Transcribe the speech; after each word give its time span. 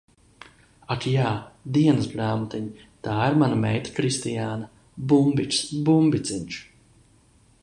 Ak 0.95 1.03
jā, 1.11 1.33
Dienasgrāmatiņ, 1.75 2.65
tā 3.09 3.19
ir 3.33 3.39
mana 3.43 3.61
meita 3.67 3.95
Kristiāna. 4.01 4.73
Bumbiks, 5.13 5.65
Bumbiciņš. 5.91 6.63